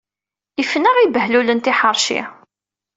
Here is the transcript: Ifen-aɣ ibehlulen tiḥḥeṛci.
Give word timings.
Ifen-aɣ 0.61 0.97
ibehlulen 0.99 1.59
tiḥḥeṛci. 1.65 2.21